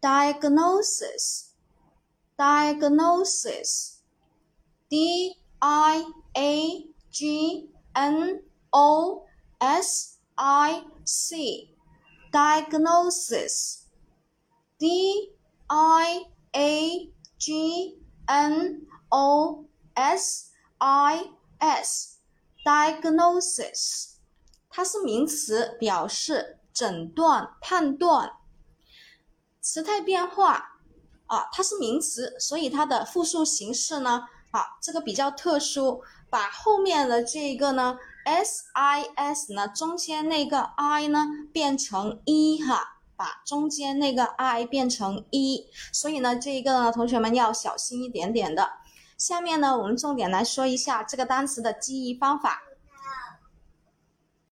[0.00, 1.54] diagnosis,
[2.36, 4.02] diagnosis,
[4.88, 9.26] d i a g n o
[9.60, 11.74] s i c,
[12.32, 13.86] diagnosis,
[14.78, 15.32] d
[15.68, 21.30] i a g n o s i
[21.60, 22.18] s,
[22.64, 24.16] diagnosis，
[24.68, 28.32] 它是名词，表示诊断、判断。
[29.61, 30.79] 词态变化
[31.27, 48.71] 啊，它是名词，所以它的复数形式呢，啊，这个比较特殊，把后面的这个呢，s i s 呢，中间那个 i 呢变成一哈，把中间那个 i 变成一，所以呢，这一个呢，同学们要小心一点点的。
[49.17, 52.61] 下面呢，我们重点来说一下这个单词的记忆方法。